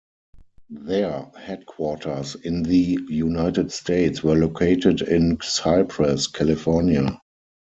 Their 0.71 1.31
headquarters 1.39 2.33
in 2.33 2.63
the 2.63 2.97
United 3.07 3.71
States 3.71 4.23
were 4.23 4.33
located 4.35 5.01
in 5.03 5.37
Cypress, 5.43 6.25
California. 6.25 7.21